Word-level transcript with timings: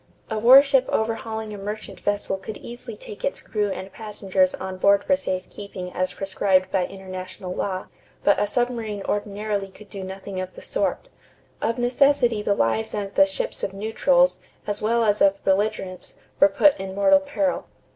A 0.31 0.39
warship 0.39 0.89
overhauling 0.89 1.53
a 1.53 1.59
merchant 1.59 1.99
vessel 1.99 2.35
could 2.39 2.57
easily 2.57 2.97
take 2.97 3.23
its 3.23 3.39
crew 3.39 3.69
and 3.69 3.93
passengers 3.93 4.55
on 4.55 4.77
board 4.77 5.03
for 5.03 5.15
safe 5.15 5.47
keeping 5.51 5.93
as 5.93 6.15
prescribed 6.15 6.71
by 6.71 6.87
international 6.87 7.53
law; 7.53 7.85
but 8.23 8.39
a 8.39 8.47
submarine 8.47 9.03
ordinarily 9.03 9.67
could 9.67 9.91
do 9.91 10.03
nothing 10.03 10.39
of 10.41 10.55
the 10.55 10.61
sort. 10.63 11.07
Of 11.61 11.77
necessity 11.77 12.41
the 12.41 12.55
lives 12.55 12.95
and 12.95 13.13
the 13.13 13.27
ships 13.27 13.61
of 13.61 13.73
neutrals, 13.73 14.39
as 14.65 14.81
well 14.81 15.03
as 15.03 15.21
of 15.21 15.43
belligerents, 15.43 16.15
were 16.39 16.49
put 16.49 16.79
in 16.79 16.95
mortal 16.95 17.19
peril. 17.19 17.65